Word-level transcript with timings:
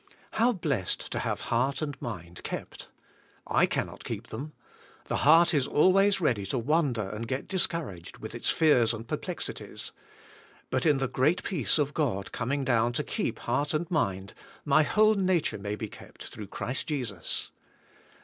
"How 0.41 0.51
blessed 0.51 1.11
to 1.11 1.19
have 1.19 1.41
heart 1.41 1.79
and 1.79 2.01
mind 2.01 2.41
kept. 2.43 2.87
I 3.45 3.67
cannot 3.67 4.03
keep 4.03 4.29
them. 4.29 4.51
The 5.09 5.17
heart 5.17 5.53
is 5.53 5.67
always 5.67 6.19
ready 6.19 6.43
to 6.47 6.57
wander 6.57 7.07
and 7.07 7.29
g 7.29 7.35
et 7.35 7.47
discourag 7.47 8.07
ed, 8.09 8.17
with 8.17 8.33
its 8.33 8.49
fears 8.49 8.95
and 8.95 9.07
perplexities. 9.07 9.91
But 10.71 10.87
in 10.87 10.97
the 10.97 11.07
g'reat 11.07 11.43
peace 11.43 11.77
of 11.77 11.93
God 11.93 12.31
coming 12.31 12.65
down 12.65 12.93
to 12.93 13.03
keep 13.03 13.37
heart 13.37 13.75
and 13.75 13.91
mind, 13.91 14.33
my 14.65 14.81
whole 14.81 15.13
nature 15.13 15.59
may 15.59 15.75
be 15.75 15.87
kept 15.87 16.23
through 16.23 16.47
Christ 16.47 16.87
Jesus. 16.87 17.51